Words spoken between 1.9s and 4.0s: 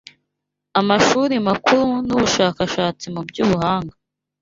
n’Ubushakashatsi mu by’Ubuhanga